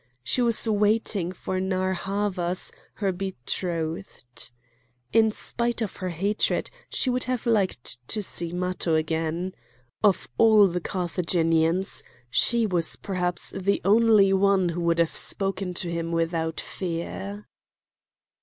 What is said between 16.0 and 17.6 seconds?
without fear.